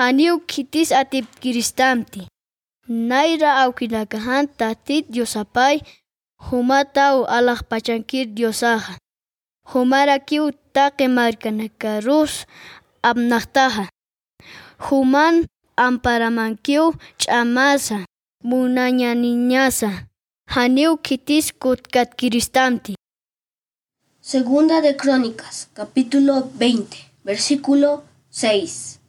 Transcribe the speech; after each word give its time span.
Haniu 0.00 0.40
kitis 0.50 0.92
atip 0.96 1.26
kiristamti. 1.40 2.22
Naira 2.88 3.50
aukinakahan 3.62 4.46
tatit 4.58 5.04
diosapay 5.12 5.76
humata 6.46 7.06
u 7.20 7.24
alah 7.36 7.60
pachankir 7.68 8.26
diosaha. 8.36 8.94
Humara 9.70 10.16
kiu 10.18 10.52
take 10.72 11.06
markanakarus 11.16 12.46
abnaktaha. 13.02 13.84
Human 14.88 15.44
amparamankiu 15.76 16.84
ch'amasa 17.20 17.98
munañaniñasa. 18.48 19.90
Haniu 20.54 20.96
kitis 20.96 21.52
kutkat 21.62 22.08
kiristamti. 22.18 22.94
Segunda 24.22 24.80
de 24.80 24.96
Crónicas, 24.96 25.68
capítulo 25.74 26.48
20, 26.56 26.96
versículo 27.24 28.02
6. 28.30 28.99